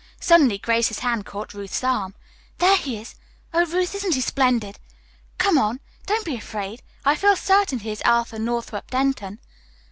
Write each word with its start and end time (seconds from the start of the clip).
Suddenly 0.19 0.57
Grace's 0.57 0.97
hand 1.01 1.27
caught 1.27 1.53
Ruth's 1.53 1.83
arm, 1.83 2.15
"There 2.57 2.75
he 2.75 2.97
is! 2.97 3.13
Oh, 3.53 3.67
Ruth, 3.67 3.93
isn't 3.93 4.15
he 4.15 4.21
splendid? 4.21 4.79
Come 5.37 5.59
on. 5.59 5.79
Don't 6.07 6.25
be 6.25 6.33
afraid. 6.33 6.81
I 7.05 7.13
feel 7.13 7.35
certain 7.35 7.77
he 7.77 7.91
is 7.91 8.01
Arthur 8.03 8.39
Northrup 8.39 8.89
Denton." 8.89 9.37